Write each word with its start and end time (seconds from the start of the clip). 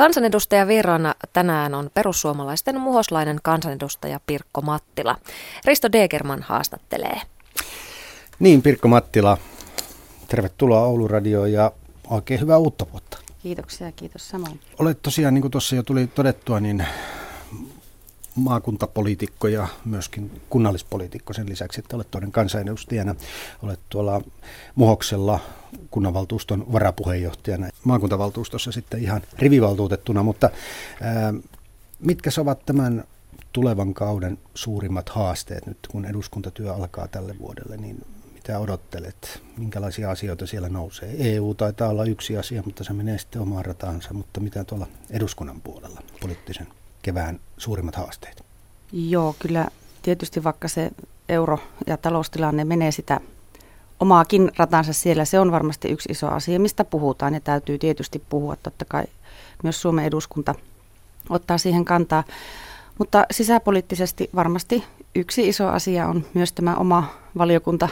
Kansanedustaja 0.00 0.66
Virrana 0.66 1.14
tänään 1.32 1.74
on 1.74 1.90
perussuomalaisten 1.94 2.80
muhoslainen 2.80 3.38
kansanedustaja 3.42 4.20
Pirkko 4.26 4.60
Mattila. 4.60 5.16
Risto 5.64 5.92
Degerman 5.92 6.42
haastattelee. 6.42 7.20
Niin, 8.38 8.62
Pirkko 8.62 8.88
Mattila, 8.88 9.38
tervetuloa 10.28 10.80
Oulu 10.80 11.08
Radioon 11.08 11.52
ja 11.52 11.72
oikein 12.10 12.40
hyvää 12.40 12.58
uutta 12.58 12.86
vuotta. 12.92 13.18
Kiitoksia, 13.42 13.92
kiitos 13.92 14.28
samoin. 14.28 14.60
Olet 14.78 15.02
tosiaan, 15.02 15.34
niin 15.34 15.42
kuin 15.42 15.52
tuossa 15.52 15.76
jo 15.76 15.82
tuli 15.82 16.06
todettua, 16.06 16.60
niin 16.60 16.86
maakuntapoliitikko 18.34 19.48
ja 19.48 19.68
myöskin 19.84 20.40
kunnallispoliitikko 20.50 21.32
sen 21.32 21.48
lisäksi, 21.48 21.80
että 21.80 21.96
olet 21.96 22.10
toinen 22.10 22.32
kansanedustajana. 22.32 23.14
Olet 23.62 23.80
tuolla 23.88 24.22
Muhoksella 24.74 25.40
kunnanvaltuuston 25.90 26.72
varapuheenjohtajana, 26.72 27.68
maakuntavaltuustossa 27.84 28.72
sitten 28.72 29.02
ihan 29.02 29.22
rivivaltuutettuna, 29.38 30.22
mutta 30.22 30.50
ää, 31.02 31.34
mitkä 32.00 32.30
ovat 32.40 32.66
tämän 32.66 33.04
tulevan 33.52 33.94
kauden 33.94 34.38
suurimmat 34.54 35.08
haasteet 35.08 35.66
nyt, 35.66 35.78
kun 35.90 36.04
eduskuntatyö 36.04 36.74
alkaa 36.74 37.08
tälle 37.08 37.38
vuodelle, 37.38 37.76
niin 37.76 38.04
mitä 38.34 38.58
odottelet? 38.58 39.42
Minkälaisia 39.56 40.10
asioita 40.10 40.46
siellä 40.46 40.68
nousee? 40.68 41.14
EU 41.18 41.54
taitaa 41.54 41.88
olla 41.88 42.04
yksi 42.04 42.36
asia, 42.36 42.62
mutta 42.66 42.84
se 42.84 42.92
menee 42.92 43.18
sitten 43.18 43.42
omaan 43.42 43.64
rataansa, 43.64 44.14
mutta 44.14 44.40
mitä 44.40 44.64
tuolla 44.64 44.86
eduskunnan 45.10 45.60
puolella 45.60 46.02
poliittisen 46.20 46.66
kevään 47.02 47.40
suurimmat 47.58 47.96
haasteet? 47.96 48.44
Joo, 48.92 49.36
kyllä 49.38 49.68
tietysti 50.02 50.44
vaikka 50.44 50.68
se 50.68 50.90
euro- 51.28 51.58
ja 51.86 51.96
taloustilanne 51.96 52.64
menee 52.64 52.92
sitä 52.92 53.20
omaakin 54.00 54.52
ratansa 54.56 54.92
siellä, 54.92 55.24
se 55.24 55.40
on 55.40 55.52
varmasti 55.52 55.88
yksi 55.88 56.12
iso 56.12 56.28
asia, 56.28 56.60
mistä 56.60 56.84
puhutaan 56.84 57.34
ja 57.34 57.40
täytyy 57.40 57.78
tietysti 57.78 58.22
puhua. 58.28 58.56
Totta 58.56 58.84
kai 58.84 59.04
myös 59.62 59.82
Suomen 59.82 60.04
eduskunta 60.04 60.54
ottaa 61.28 61.58
siihen 61.58 61.84
kantaa. 61.84 62.24
Mutta 62.98 63.26
sisäpoliittisesti 63.30 64.30
varmasti 64.34 64.84
yksi 65.14 65.48
iso 65.48 65.68
asia 65.68 66.08
on 66.08 66.26
myös 66.34 66.52
tämä 66.52 66.76
oma 66.76 67.14
valiokunta 67.38 67.88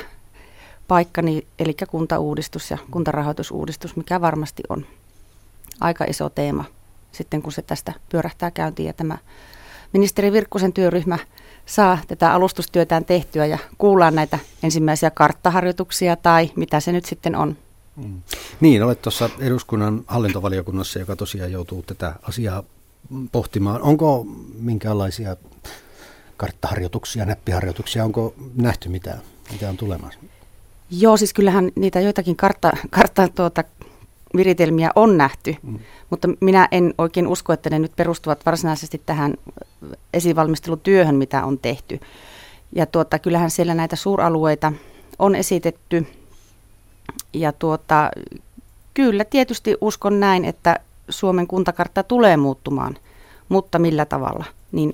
paikkani, 0.89 1.47
eli 1.59 1.77
kuntauudistus 1.89 2.71
ja 2.71 2.79
kuntarahoitusuudistus, 2.91 3.97
mikä 3.97 4.21
varmasti 4.21 4.63
on 4.69 4.87
aika 5.81 6.05
iso 6.05 6.29
teema 6.29 6.65
sitten, 7.13 7.43
kun 7.43 7.53
se 7.53 7.63
tästä 7.63 7.93
pyörähtää 8.09 8.51
käyntiin 8.51 8.87
ja 8.87 8.93
tämä 8.93 9.19
ministeri 9.93 10.33
Virkkusen 10.33 10.73
työryhmä 10.73 11.19
saa 11.67 11.99
tätä 12.09 12.33
alustustyötään 12.33 13.05
tehtyä 13.05 13.47
ja 13.47 13.59
kuullaan 13.79 14.15
näitä 14.15 14.39
ensimmäisiä 14.63 15.11
karttaharjoituksia 15.11 16.17
tai 16.17 16.51
mitä 16.57 16.81
se 16.81 16.93
nyt 16.93 17.05
sitten 17.05 17.37
on. 17.37 17.57
Mm. 17.97 18.23
Niin, 18.61 18.83
olet 18.83 19.03
tuossa 19.03 19.31
eduskunnan 19.39 20.05
hallintovaliokunnassa, 20.07 20.99
joka 20.99 21.17
tosiaan 21.17 21.53
joutuu 21.53 21.83
tätä 21.83 22.15
asiaa 22.23 22.63
pohtimaan. 23.33 23.83
Onko 23.83 24.27
minkälaisia 24.59 25.37
karttaharjoituksia, 26.37 27.25
näppiharjoituksia, 27.25 28.05
onko 28.05 28.35
nähty 28.57 28.89
mitään, 28.89 29.19
mitä 29.53 29.69
on 29.69 29.77
tulemassa? 29.77 30.19
Joo, 30.91 31.17
siis 31.17 31.33
kyllähän 31.33 31.71
niitä 31.75 32.01
joitakin 32.01 32.37
kartta, 32.37 32.73
kartta 32.91 33.29
tuota, 33.29 33.65
viritelmiä 34.37 34.91
on 34.95 35.17
nähty, 35.17 35.57
mm. 35.63 35.79
mutta 36.11 36.29
minä 36.41 36.69
en 36.71 36.95
oikein 36.99 37.27
usko, 37.27 37.53
että 37.53 37.71
ne 37.71 37.79
nyt 37.79 37.93
perustuvat 37.97 38.47
varsinaisesti 38.47 39.03
tähän 39.07 39.35
esivalmistelutyöhön, 40.15 41.15
mitä 41.15 41.45
on 41.45 41.59
tehty. 41.59 42.01
Ja 42.73 42.87
tuota, 42.87 43.19
kyllähän 43.19 43.51
siellä 43.51 43.75
näitä 43.75 43.97
suuralueita 43.97 44.73
on 45.19 45.35
esitetty. 45.35 46.07
Ja 47.33 47.53
tuota, 47.53 48.11
kyllä 48.95 49.25
tietysti 49.25 49.77
uskon 49.81 50.21
näin, 50.21 50.45
että 50.45 50.81
Suomen 51.09 51.47
kuntakartta 51.47 52.03
tulee 52.03 52.37
muuttumaan, 52.37 52.97
mutta 53.49 53.79
millä 53.79 54.05
tavalla, 54.05 54.45
niin 54.73 54.93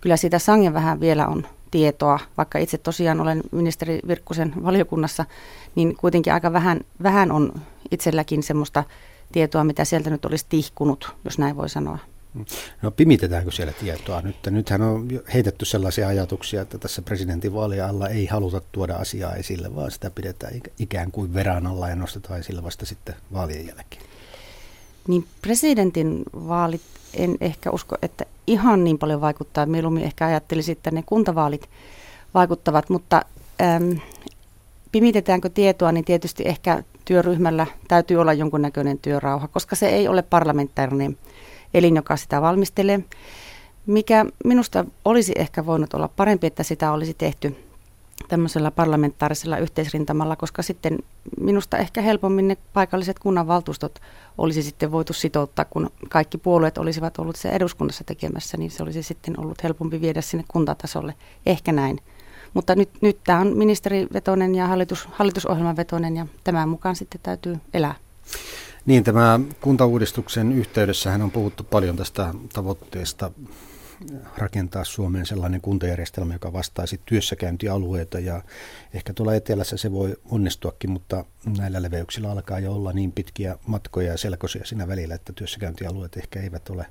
kyllä 0.00 0.16
siitä 0.16 0.38
sangen 0.38 0.74
vähän 0.74 1.00
vielä 1.00 1.26
on 1.26 1.46
tietoa, 1.72 2.20
vaikka 2.36 2.58
itse 2.58 2.78
tosiaan 2.78 3.20
olen 3.20 3.42
ministeri 3.52 4.00
Virkkusen 4.08 4.52
valiokunnassa, 4.64 5.24
niin 5.74 5.96
kuitenkin 5.96 6.32
aika 6.32 6.52
vähän, 6.52 6.80
vähän 7.02 7.32
on 7.32 7.52
itselläkin 7.90 8.42
semmoista 8.42 8.84
tietoa, 9.32 9.64
mitä 9.64 9.84
sieltä 9.84 10.10
nyt 10.10 10.24
olisi 10.24 10.46
tihkunut, 10.48 11.14
jos 11.24 11.38
näin 11.38 11.56
voi 11.56 11.68
sanoa. 11.68 11.98
No 12.82 12.90
pimitetäänkö 12.90 13.50
siellä 13.50 13.72
tietoa 13.72 14.20
nyt? 14.20 14.36
Nythän 14.50 14.82
on 14.82 15.08
heitetty 15.34 15.64
sellaisia 15.64 16.08
ajatuksia, 16.08 16.62
että 16.62 16.78
tässä 16.78 17.02
presidentinvaalien 17.02 17.84
alla 17.84 18.08
ei 18.08 18.26
haluta 18.26 18.60
tuoda 18.72 18.96
asiaa 18.96 19.34
esille, 19.34 19.74
vaan 19.74 19.90
sitä 19.90 20.10
pidetään 20.10 20.60
ikään 20.78 21.10
kuin 21.10 21.34
verran 21.34 21.66
alla 21.66 21.88
ja 21.88 21.96
nostetaan 21.96 22.40
esille 22.40 22.62
vasta 22.62 22.86
sitten 22.86 23.14
vaalien 23.32 23.66
jälkeen. 23.66 24.11
Niin 25.08 25.26
presidentin 25.42 26.22
vaalit 26.34 26.82
en 27.14 27.36
ehkä 27.40 27.70
usko, 27.70 27.96
että 28.02 28.24
ihan 28.46 28.84
niin 28.84 28.98
paljon 28.98 29.20
vaikuttaa. 29.20 29.66
Mieluummin 29.66 30.04
ehkä 30.04 30.26
ajattelisin, 30.26 30.72
että 30.72 30.90
ne 30.90 31.02
kuntavaalit 31.06 31.68
vaikuttavat, 32.34 32.88
mutta 32.90 33.22
äm, 33.62 33.98
pimitetäänkö 34.92 35.48
tietoa, 35.48 35.92
niin 35.92 36.04
tietysti 36.04 36.42
ehkä 36.46 36.82
työryhmällä 37.04 37.66
täytyy 37.88 38.16
olla 38.16 38.32
jonkunnäköinen 38.32 38.98
työrauha, 38.98 39.48
koska 39.48 39.76
se 39.76 39.88
ei 39.88 40.08
ole 40.08 40.22
parlamentaarinen 40.22 41.18
elin, 41.74 41.96
joka 41.96 42.16
sitä 42.16 42.42
valmistelee. 42.42 43.00
Mikä 43.86 44.26
minusta 44.44 44.84
olisi 45.04 45.32
ehkä 45.36 45.66
voinut 45.66 45.94
olla 45.94 46.08
parempi, 46.16 46.46
että 46.46 46.62
sitä 46.62 46.92
olisi 46.92 47.14
tehty 47.14 47.56
tämmöisellä 48.28 48.70
parlamentaarisella 48.70 49.58
yhteisrintamalla, 49.58 50.36
koska 50.36 50.62
sitten 50.62 50.98
minusta 51.40 51.78
ehkä 51.78 52.02
helpommin 52.02 52.48
ne 52.48 52.56
paikalliset 52.72 53.18
kunnanvaltuustot 53.18 53.98
olisi 54.38 54.62
sitten 54.62 54.92
voitu 54.92 55.12
sitouttaa, 55.12 55.64
kun 55.64 55.90
kaikki 56.08 56.38
puolueet 56.38 56.78
olisivat 56.78 57.18
ollut 57.18 57.36
se 57.36 57.48
eduskunnassa 57.48 58.04
tekemässä, 58.04 58.56
niin 58.56 58.70
se 58.70 58.82
olisi 58.82 59.02
sitten 59.02 59.40
ollut 59.40 59.62
helpompi 59.62 60.00
viedä 60.00 60.20
sinne 60.20 60.44
kuntatasolle. 60.48 61.14
Ehkä 61.46 61.72
näin. 61.72 61.98
Mutta 62.54 62.74
nyt, 62.74 62.90
nyt 63.00 63.18
tämä 63.24 63.40
on 63.40 63.56
ministerivetoinen 63.56 64.54
ja 64.54 64.66
hallitus, 64.66 65.08
hallitusohjelmavetoinen 65.12 66.16
ja 66.16 66.26
tämän 66.44 66.68
mukaan 66.68 66.96
sitten 66.96 67.20
täytyy 67.22 67.56
elää. 67.74 67.94
Niin, 68.86 69.04
tämä 69.04 69.40
kuntauudistuksen 69.60 70.52
yhteydessähän 70.52 71.22
on 71.22 71.30
puhuttu 71.30 71.64
paljon 71.64 71.96
tästä 71.96 72.34
tavoitteesta 72.52 73.30
rakentaa 74.38 74.84
Suomeen 74.84 75.26
sellainen 75.26 75.60
kuntajärjestelmä, 75.60 76.32
joka 76.32 76.52
vastaisi 76.52 77.00
työssäkäyntialueita 77.06 78.18
ja 78.18 78.42
ehkä 78.94 79.12
tuolla 79.12 79.34
etelässä 79.34 79.76
se 79.76 79.92
voi 79.92 80.16
onnistuakin, 80.30 80.90
mutta 80.90 81.24
näillä 81.58 81.82
leveyksillä 81.82 82.30
alkaa 82.30 82.58
jo 82.58 82.72
olla 82.72 82.92
niin 82.92 83.12
pitkiä 83.12 83.58
matkoja 83.66 84.10
ja 84.10 84.18
selkoisia 84.18 84.64
siinä 84.64 84.88
välillä, 84.88 85.14
että 85.14 85.32
työssäkäyntialueet 85.32 86.16
ehkä 86.16 86.40
eivät 86.40 86.70
ole 86.70 86.86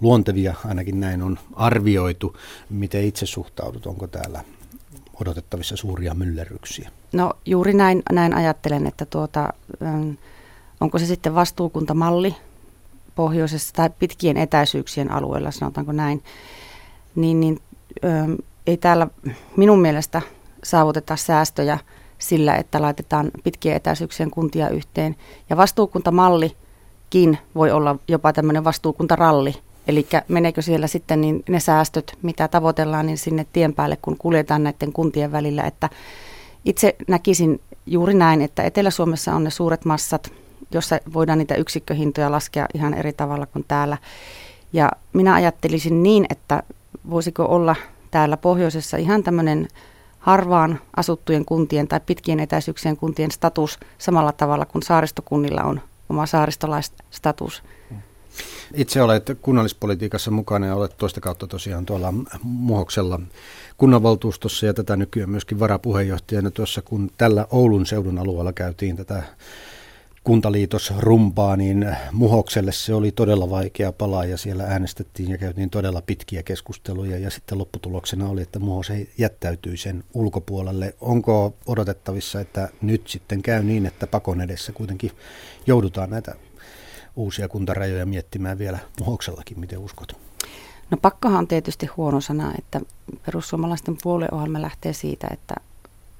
luontevia, 0.00 0.54
ainakin 0.64 1.00
näin 1.00 1.22
on 1.22 1.38
arvioitu. 1.52 2.36
Miten 2.70 3.04
itse 3.04 3.26
suhtaudut, 3.26 3.86
onko 3.86 4.06
täällä 4.06 4.44
odotettavissa 5.20 5.76
suuria 5.76 6.14
myllerryksiä? 6.14 6.90
No 7.12 7.32
juuri 7.46 7.74
näin, 7.74 8.02
näin 8.12 8.34
ajattelen, 8.34 8.86
että 8.86 9.06
tuota, 9.06 9.52
onko 10.80 10.98
se 10.98 11.06
sitten 11.06 11.34
vastuukuntamalli, 11.34 12.36
pohjoisessa 13.20 13.74
tai 13.74 13.90
pitkien 13.98 14.36
etäisyyksien 14.36 15.10
alueella, 15.10 15.50
sanotaanko 15.50 15.92
näin, 15.92 16.22
niin, 17.14 17.40
niin 17.40 17.60
ö, 18.04 18.08
ei 18.66 18.76
täällä 18.76 19.06
minun 19.56 19.80
mielestä 19.80 20.22
saavuteta 20.64 21.16
säästöjä 21.16 21.78
sillä, 22.18 22.56
että 22.56 22.82
laitetaan 22.82 23.30
pitkien 23.44 23.76
etäisyyksien 23.76 24.30
kuntia 24.30 24.68
yhteen. 24.68 25.16
Ja 25.50 25.56
vastuukuntamallikin 25.56 27.38
voi 27.54 27.70
olla 27.70 27.96
jopa 28.08 28.32
tämmöinen 28.32 28.64
vastuukuntaralli, 28.64 29.54
Eli 29.88 30.06
meneekö 30.28 30.62
siellä 30.62 30.86
sitten 30.86 31.20
niin 31.20 31.42
ne 31.48 31.60
säästöt, 31.60 32.18
mitä 32.22 32.48
tavoitellaan, 32.48 33.06
niin 33.06 33.18
sinne 33.18 33.46
tien 33.52 33.74
päälle, 33.74 33.98
kun 34.02 34.16
kuljetaan 34.16 34.64
näiden 34.64 34.92
kuntien 34.92 35.32
välillä. 35.32 35.62
Että 35.62 35.88
itse 36.64 36.96
näkisin 37.08 37.60
juuri 37.86 38.14
näin, 38.14 38.42
että 38.42 38.62
Etelä-Suomessa 38.62 39.34
on 39.34 39.44
ne 39.44 39.50
suuret 39.50 39.84
massat, 39.84 40.32
jossa 40.72 40.98
voidaan 41.12 41.38
niitä 41.38 41.54
yksikköhintoja 41.54 42.30
laskea 42.30 42.66
ihan 42.74 42.94
eri 42.94 43.12
tavalla 43.12 43.46
kuin 43.46 43.64
täällä. 43.68 43.98
Ja 44.72 44.90
minä 45.12 45.34
ajattelisin 45.34 46.02
niin, 46.02 46.26
että 46.30 46.62
voisiko 47.10 47.44
olla 47.44 47.76
täällä 48.10 48.36
pohjoisessa 48.36 48.96
ihan 48.96 49.22
tämmöinen 49.22 49.68
harvaan 50.18 50.80
asuttujen 50.96 51.44
kuntien 51.44 51.88
tai 51.88 52.00
pitkien 52.06 52.40
etäisyyksien 52.40 52.96
kuntien 52.96 53.30
status 53.30 53.78
samalla 53.98 54.32
tavalla 54.32 54.64
kuin 54.66 54.82
saaristokunnilla 54.82 55.62
on 55.62 55.80
oma 56.08 56.26
saaristolaistatus. 56.26 57.62
Itse 58.74 59.02
olet 59.02 59.38
kunnallispolitiikassa 59.42 60.30
mukana 60.30 60.66
ja 60.66 60.74
olet 60.74 60.96
toista 60.96 61.20
kautta 61.20 61.46
tosiaan 61.46 61.86
tuolla 61.86 62.14
Muhoksella 62.42 63.20
kunnanvaltuustossa 63.76 64.66
ja 64.66 64.74
tätä 64.74 64.96
nykyään 64.96 65.30
myöskin 65.30 65.60
varapuheenjohtajana 65.60 66.50
tuossa, 66.50 66.82
kun 66.82 67.10
tällä 67.18 67.46
Oulun 67.50 67.86
seudun 67.86 68.18
alueella 68.18 68.52
käytiin 68.52 68.96
tätä 68.96 69.22
kuntaliitosrumpaa, 70.24 71.56
niin 71.56 71.96
Muhokselle 72.12 72.72
se 72.72 72.94
oli 72.94 73.12
todella 73.12 73.50
vaikea 73.50 73.92
palaa 73.92 74.24
ja 74.24 74.36
siellä 74.36 74.64
äänestettiin 74.64 75.30
ja 75.30 75.38
käytiin 75.38 75.70
todella 75.70 76.02
pitkiä 76.02 76.42
keskusteluja 76.42 77.18
ja 77.18 77.30
sitten 77.30 77.58
lopputuloksena 77.58 78.28
oli, 78.28 78.42
että 78.42 78.58
Muhos 78.58 78.92
jättäytyi 79.18 79.76
sen 79.76 80.04
ulkopuolelle. 80.14 80.94
Onko 81.00 81.54
odotettavissa, 81.66 82.40
että 82.40 82.68
nyt 82.82 83.08
sitten 83.08 83.42
käy 83.42 83.62
niin, 83.62 83.86
että 83.86 84.06
pakon 84.06 84.40
edessä 84.40 84.72
kuitenkin 84.72 85.10
joudutaan 85.66 86.10
näitä 86.10 86.34
uusia 87.16 87.48
kuntarajoja 87.48 88.06
miettimään 88.06 88.58
vielä 88.58 88.78
muhoksellakin, 89.00 89.60
miten 89.60 89.78
uskot? 89.78 90.12
No 90.90 90.96
pakkohan 91.02 91.38
on 91.38 91.48
tietysti 91.48 91.86
huono 91.86 92.20
sana, 92.20 92.52
että 92.58 92.80
perussuomalaisten 93.26 93.96
puolueohjelma 94.02 94.62
lähtee 94.62 94.92
siitä, 94.92 95.28
että 95.30 95.54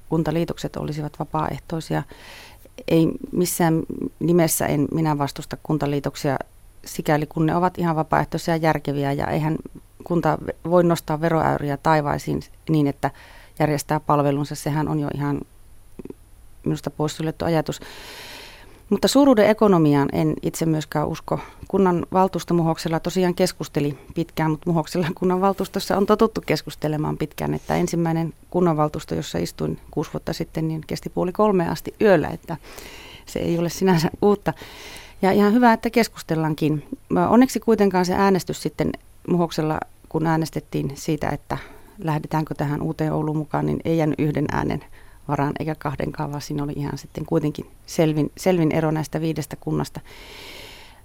kuntaliitokset 0.09 0.75
olisivat 0.75 1.19
vapaaehtoisia. 1.19 2.03
Ei 2.87 3.07
missään 3.31 3.83
nimessä 4.19 4.65
en 4.65 4.87
minä 4.91 5.17
vastusta 5.17 5.57
kuntaliitoksia 5.63 6.37
sikäli 6.85 7.25
kun 7.25 7.45
ne 7.45 7.55
ovat 7.55 7.77
ihan 7.77 7.95
vapaaehtoisia 7.95 8.55
ja 8.55 8.61
järkeviä 8.61 9.11
ja 9.11 9.27
eihän 9.27 9.57
kunta 10.03 10.37
voi 10.69 10.83
nostaa 10.83 11.21
veroäyriä 11.21 11.77
taivaisiin 11.77 12.41
niin, 12.69 12.87
että 12.87 13.11
järjestää 13.59 13.99
palvelunsa. 13.99 14.55
Sehän 14.55 14.87
on 14.87 14.99
jo 14.99 15.07
ihan 15.15 15.41
minusta 16.65 16.89
poissuljettu 16.89 17.45
ajatus. 17.45 17.79
Mutta 18.91 19.07
suuruuden 19.07 19.49
ekonomiaan 19.49 20.09
en 20.13 20.33
itse 20.41 20.65
myöskään 20.65 21.07
usko. 21.07 21.39
Kunnan 21.67 22.05
valtuusto 22.13 22.53
Muhoksella 22.53 22.99
tosiaan 22.99 23.35
keskusteli 23.35 23.97
pitkään, 24.15 24.51
mutta 24.51 24.69
Muhoksella 24.69 25.07
kunnan 25.15 25.41
valtuustossa 25.41 25.97
on 25.97 26.05
totuttu 26.05 26.41
keskustelemaan 26.45 27.17
pitkään. 27.17 27.53
Että 27.53 27.75
ensimmäinen 27.75 28.33
kunnanvaltuusto, 28.49 29.15
jossa 29.15 29.37
istuin 29.37 29.79
kuusi 29.91 30.13
vuotta 30.13 30.33
sitten, 30.33 30.67
niin 30.67 30.81
kesti 30.87 31.09
puoli 31.09 31.31
kolme 31.31 31.69
asti 31.69 31.93
yöllä, 32.01 32.27
että 32.27 32.57
se 33.25 33.39
ei 33.39 33.57
ole 33.57 33.69
sinänsä 33.69 34.09
uutta. 34.21 34.53
Ja 35.21 35.31
ihan 35.31 35.53
hyvä, 35.53 35.73
että 35.73 35.89
keskustellaankin. 35.89 36.83
Onneksi 37.29 37.59
kuitenkaan 37.59 38.05
se 38.05 38.13
äänestys 38.13 38.61
sitten 38.61 38.91
Muhoksella, 39.27 39.79
kun 40.09 40.27
äänestettiin 40.27 40.91
siitä, 40.95 41.29
että 41.29 41.57
lähdetäänkö 42.03 42.55
tähän 42.55 42.81
uuteen 42.81 43.13
Ouluun 43.13 43.37
mukaan, 43.37 43.65
niin 43.65 43.79
ei 43.85 43.97
jäänyt 43.97 44.19
yhden 44.19 44.45
äänen 44.51 44.83
varaan 45.27 45.53
eikä 45.59 45.75
kahdenkaan, 45.75 46.31
vaan 46.31 46.41
siinä 46.41 46.63
oli 46.63 46.73
ihan 46.75 46.97
sitten 46.97 47.25
kuitenkin 47.25 47.65
selvin, 47.85 48.31
selvin 48.37 48.71
ero 48.71 48.91
näistä 48.91 49.21
viidestä 49.21 49.55
kunnasta. 49.55 49.99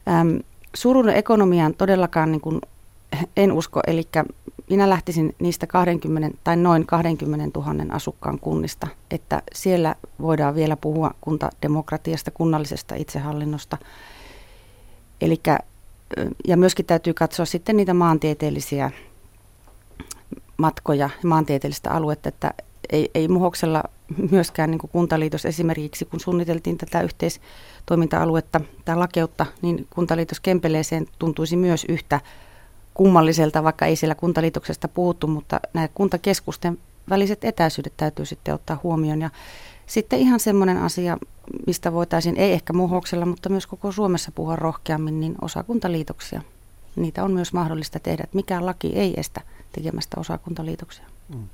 Ähm, 0.09 0.37
surun 0.75 1.09
ekonomiaan 1.09 1.75
todellakaan 1.75 2.33
niin 2.33 2.41
kuin 2.41 2.61
en 3.37 3.53
usko, 3.53 3.81
eli 3.87 4.09
minä 4.71 4.91
lähtisin 4.91 5.35
niistä 5.39 5.67
20 5.67 6.39
tai 6.45 6.57
noin 6.57 6.87
20 6.87 7.61
000 7.61 7.95
asukkaan 7.95 8.39
kunnista, 8.39 8.89
että 9.11 9.43
siellä 9.55 9.95
voidaan 10.21 10.55
vielä 10.55 10.77
puhua 10.77 11.11
kuntademokratiasta, 11.21 12.31
kunnallisesta 12.31 12.95
itsehallinnosta. 12.95 13.79
Elikkä, 15.21 15.59
ja 16.49 16.57
myöskin 16.57 16.87
täytyy 16.87 17.15
katsoa 17.15 17.47
sitten 17.47 17.77
niitä 17.77 17.95
maantieteellisiä 17.95 18.91
matkoja, 20.57 21.11
maantieteellistä 21.25 21.91
aluetta, 21.91 22.29
että 22.29 22.55
ei, 22.91 23.11
ei 23.15 23.29
Muhoksella 23.29 23.85
myöskään 24.31 24.71
niin 24.71 24.79
kuntaliitos 24.79 25.45
esimerkiksi, 25.45 26.05
kun 26.05 26.21
suunniteltiin 26.21 26.79
tätä 26.79 27.03
yhteistoiminta-aluetta 27.03 28.61
tai 28.85 28.97
lakeutta, 28.97 29.47
niin 29.63 29.87
kuntaliitos 29.91 30.41
Kempeleeseen 30.41 31.07
tuntuisi 31.19 31.57
myös 31.57 31.87
yhtä 31.89 32.21
kummalliselta, 32.95 33.65
vaikka 33.65 33.87
ei 33.87 33.97
siellä 33.97 34.15
kuntaliitoksesta 34.15 34.89
puhuttu, 34.89 35.27
mutta 35.27 35.61
nämä 35.75 35.89
kuntakeskusten 35.89 36.79
väliset 37.11 37.45
etäisyydet 37.45 37.93
täytyy 37.97 38.27
sitten 38.27 38.55
ottaa 38.55 38.81
huomioon. 38.83 39.21
Ja 39.21 39.31
sitten 39.87 40.19
ihan 40.19 40.41
semmoinen 40.41 40.79
asia, 40.79 41.19
mistä 41.67 41.93
voitaisiin, 41.93 42.37
ei 42.37 42.53
ehkä 42.53 42.73
muhoksella, 42.73 43.27
mutta 43.27 43.49
myös 43.49 43.67
koko 43.67 43.93
Suomessa 43.93 44.33
puhua 44.33 44.57
rohkeammin, 44.57 45.21
niin 45.21 45.35
osakuntaliitoksia. 45.41 46.43
Niitä 46.97 47.25
on 47.25 47.33
myös 47.33 47.53
mahdollista 47.53 48.01
tehdä, 48.01 48.25
mikään 48.33 48.67
laki 48.67 48.93
ei 48.95 49.15
estä 49.17 49.41
tekemästä 49.73 50.21
osakuntaliitoksia. 50.21 51.05
Mm. 51.29 51.49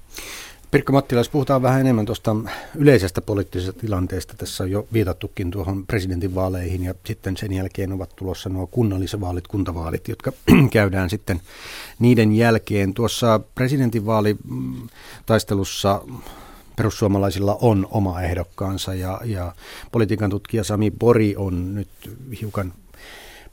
Pirkka 0.73 0.93
Mattila, 0.93 1.21
jos 1.21 1.29
puhutaan 1.29 1.63
vähän 1.63 1.81
enemmän 1.81 2.07
tuosta 2.07 2.37
yleisestä 2.75 3.21
poliittisesta 3.21 3.81
tilanteesta, 3.81 4.35
tässä 4.37 4.65
on 4.65 4.71
jo 4.71 4.87
viitattukin 4.93 5.51
tuohon 5.51 5.87
presidentinvaaleihin 5.87 6.85
ja 6.85 6.95
sitten 7.05 7.37
sen 7.37 7.53
jälkeen 7.53 7.93
ovat 7.93 8.17
tulossa 8.17 8.49
nuo 8.49 8.67
kunnallisvaalit, 8.67 9.47
kuntavaalit, 9.47 10.09
jotka 10.09 10.33
käydään 10.73 11.11
sitten 11.11 11.41
niiden 11.99 12.33
jälkeen. 12.33 12.95
Tuossa 12.95 13.41
presidentinvaalitaistelussa 13.55 16.03
perussuomalaisilla 16.77 17.59
on 17.61 17.89
oma 17.91 18.23
ehdokkaansa 18.23 18.95
ja, 18.95 19.21
ja 19.25 19.55
politiikan 19.93 20.31
tutkija 20.31 20.65
Sami 20.65 20.91
Bori 20.91 21.37
on 21.37 21.75
nyt 21.75 21.89
hiukan 22.41 22.73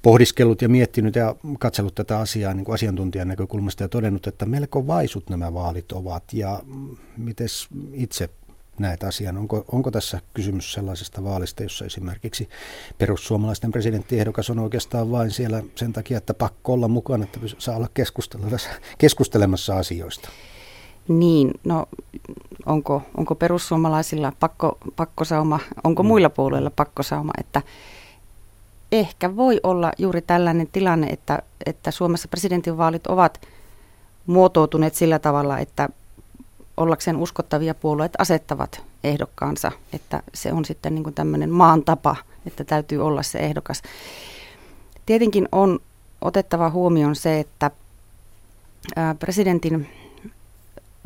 pohdiskellut 0.02 0.62
ja 0.62 0.70
miettinyt 0.70 1.16
ja 1.16 1.36
katsellut 1.60 1.96
tätä 1.96 2.20
asiaa 2.20 2.54
niin 2.54 2.66
kuin 2.66 2.74
asiantuntijan 2.74 3.28
näkökulmasta 3.28 3.84
ja 3.84 3.90
todennut, 3.90 4.28
että 4.28 4.46
melko 4.46 4.88
vaisut 4.88 5.30
nämä 5.30 5.54
vaalit 5.54 5.92
ovat. 5.92 6.24
Ja 6.34 6.60
miten 7.18 7.48
itse 7.94 8.30
näet 8.80 9.04
asian? 9.04 9.38
Onko, 9.38 9.66
onko 9.72 9.92
tässä 9.92 10.20
kysymys 10.34 10.74
sellaisesta 10.74 11.24
vaalista, 11.24 11.64
jossa 11.64 11.86
esimerkiksi 11.86 12.50
perussuomalaisten 12.98 13.72
presidenttiehdokas 13.72 14.50
on 14.50 14.60
oikeastaan 14.60 15.12
vain 15.12 15.32
siellä 15.32 15.64
sen 15.76 15.94
takia, 15.94 16.18
että 16.18 16.34
pakko 16.34 16.74
olla 16.74 16.88
mukana, 16.88 17.24
että 17.24 17.40
saa 17.58 17.76
olla 17.76 17.90
keskustelemassa, 17.94 18.70
keskustelemassa 18.98 19.78
asioista? 19.78 20.30
Niin, 21.08 21.52
no 21.64 21.86
onko, 22.66 23.02
onko 23.18 23.36
perussuomalaisilla 23.36 24.34
pakko, 24.40 24.78
pakkosauma, 24.96 25.60
onko 25.84 26.04
mm. 26.04 26.08
muilla 26.08 26.30
puolueilla 26.30 26.72
pakkosauma, 26.76 27.32
että 27.38 27.62
ehkä 28.92 29.36
voi 29.36 29.60
olla 29.64 29.92
juuri 29.98 30.22
tällainen 30.22 30.68
tilanne, 30.72 31.08
että, 31.08 31.42
että 31.66 31.92
Suomessa 31.92 32.28
presidentinvaalit 32.28 33.08
ovat 33.08 33.42
muotoutuneet 34.28 34.96
sillä 34.96 35.20
tavalla, 35.20 35.60
että 35.60 35.90
ollakseen 36.78 37.18
uskottavia 37.18 37.74
puolueet 37.74 38.14
asettavat 38.18 38.82
ehdokkaansa, 39.04 39.72
että 39.94 40.24
se 40.34 40.54
on 40.54 40.66
sitten 40.66 40.96
niin 40.96 41.14
tämmöinen 41.14 41.50
maan 41.50 41.84
tapa, 41.84 42.16
että 42.46 42.64
täytyy 42.64 43.06
olla 43.06 43.24
se 43.24 43.40
ehdokas. 43.40 43.82
Tietenkin 45.06 45.48
on 45.52 45.80
otettava 46.22 46.70
huomioon 46.70 47.16
se, 47.16 47.40
että 47.40 47.72
presidentin 49.20 49.90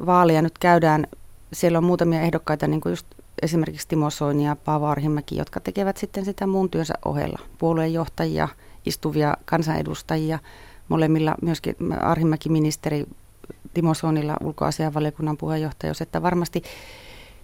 vaaleja 0.05 0.41
nyt 0.41 0.57
käydään, 0.57 1.07
siellä 1.53 1.77
on 1.77 1.83
muutamia 1.83 2.21
ehdokkaita, 2.21 2.67
niin 2.67 2.81
kuin 2.81 2.91
just 2.91 3.05
esimerkiksi 3.43 3.87
Timo 3.87 4.09
Soini 4.09 4.45
ja 4.45 4.55
Paavo 4.55 4.85
Arhimäki, 4.85 5.37
jotka 5.37 5.59
tekevät 5.59 5.97
sitten 5.97 6.25
sitä 6.25 6.47
muun 6.47 6.69
työnsä 6.69 6.93
ohella. 7.05 7.39
Puolueenjohtajia, 7.57 8.47
istuvia 8.85 9.37
kansanedustajia, 9.45 10.39
molemmilla 10.89 11.35
myöskin 11.41 11.75
Arhimäki 12.01 12.49
ministeri, 12.49 13.05
Timo 13.73 13.93
Soinilla 13.93 14.37
ulkoasianvaliokunnan 14.41 15.37
puheenjohtajuus, 15.37 16.01
että 16.01 16.21
varmasti 16.21 16.63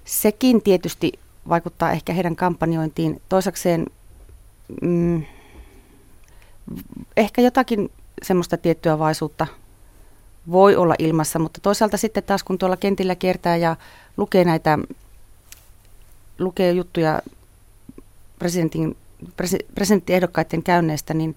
sekin 0.05 0.61
tietysti 0.61 1.11
vaikuttaa 1.49 1.91
ehkä 1.91 2.13
heidän 2.13 2.35
kampanjointiin. 2.35 3.21
Toisakseen 3.29 3.85
mm, 4.81 5.23
ehkä 7.17 7.41
jotakin 7.41 7.91
semmoista 8.23 8.57
tiettyä 8.57 8.99
vaisuutta 8.99 9.47
voi 10.51 10.75
olla 10.75 10.95
ilmassa, 10.99 11.39
mutta 11.39 11.61
toisaalta 11.61 11.97
sitten 11.97 12.23
taas 12.23 12.43
kun 12.43 12.57
tuolla 12.57 12.77
kentillä 12.77 13.15
kiertää 13.15 13.57
ja 13.57 13.75
lukee 14.17 14.43
näitä 14.43 14.79
lukee 16.39 16.71
juttuja 16.71 17.21
presidentin, 18.39 18.97
presidenttiehdokkaiden 19.75 20.63
käynneistä, 20.63 21.13
niin 21.13 21.35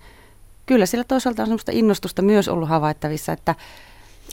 kyllä 0.66 0.86
siellä 0.86 1.04
toisaalta 1.04 1.42
on 1.42 1.46
sellaista 1.46 1.72
innostusta 1.74 2.22
myös 2.22 2.48
ollut 2.48 2.68
havaittavissa, 2.68 3.32
että 3.32 3.54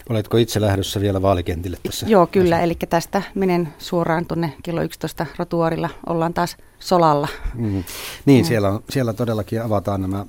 Oletko 0.09 0.37
itse 0.37 0.61
lähdössä 0.61 1.01
vielä 1.01 1.21
vaalikentille 1.21 1.77
tässä? 1.83 2.05
Joo, 2.09 2.27
kyllä. 2.27 2.55
Asiassa? 2.55 2.63
Eli 2.63 2.75
tästä 2.89 3.21
menen 3.35 3.73
suoraan 3.77 4.25
tuonne 4.25 4.53
kello 4.63 4.81
11 4.81 5.25
rotuarilla. 5.37 5.89
Ollaan 6.07 6.33
taas 6.33 6.57
solalla. 6.79 7.27
Mm. 7.55 7.83
Niin, 8.25 8.45
siellä, 8.45 8.69
on, 8.69 8.83
siellä 8.89 9.13
todellakin 9.13 9.61
avataan 9.61 10.01
nämä 10.01 10.25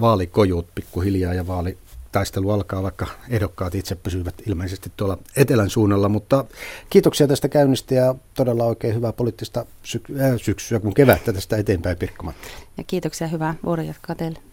vaalikojut 0.00 0.66
pikkuhiljaa 0.74 1.34
ja 1.34 1.46
vaali, 1.46 1.78
taistelu 2.12 2.50
alkaa, 2.50 2.82
vaikka 2.82 3.06
ehdokkaat 3.28 3.74
itse 3.74 3.94
pysyvät 3.94 4.34
ilmeisesti 4.46 4.92
tuolla 4.96 5.18
etelän 5.36 5.70
suunnalla. 5.70 6.08
Mutta 6.08 6.44
kiitoksia 6.90 7.28
tästä 7.28 7.48
käynnistä 7.48 7.94
ja 7.94 8.14
todella 8.34 8.64
oikein 8.64 8.94
hyvää 8.94 9.12
poliittista 9.12 9.60
äh, 9.60 10.36
syksyä, 10.36 10.80
kun 10.80 10.94
kevättä 10.94 11.32
tästä 11.32 11.56
eteenpäin 11.56 11.96
Pirkko 11.96 12.32
Ja 12.76 12.84
kiitoksia, 12.86 13.26
hyvää 13.26 13.54
vuoden 13.64 13.86
jatkaa 13.86 14.16
teille. 14.16 14.40